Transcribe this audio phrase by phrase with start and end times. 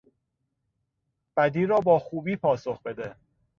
[1.37, 3.15] بدی را با خوبی پاسخ بده.